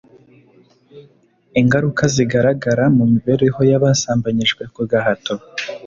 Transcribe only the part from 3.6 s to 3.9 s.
y